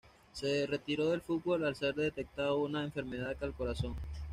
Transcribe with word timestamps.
Se 0.33 0.65
retiró 0.65 1.11
del 1.11 1.21
fútbol 1.21 1.63
al 1.63 1.75
serle 1.75 2.05
detectado 2.05 2.57
una 2.57 2.83
enfermedad 2.83 3.35
al 3.43 3.53
corazón. 3.53 3.95